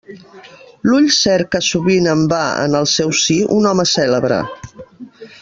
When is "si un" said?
3.21-3.69